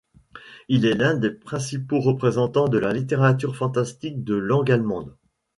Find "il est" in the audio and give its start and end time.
0.67-0.95